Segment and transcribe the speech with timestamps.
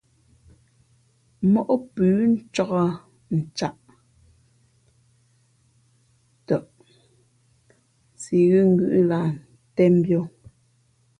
[1.53, 2.71] Móꞌ pʉ̌ ncāk
[3.37, 3.83] ncaꞌ
[6.47, 6.55] tα,
[8.21, 9.27] si ghʉ̌ ngʉ̌ꞌ lah
[9.71, 10.21] ntēn mbīᾱ.